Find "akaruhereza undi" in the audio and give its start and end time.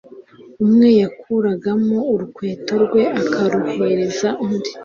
3.21-4.71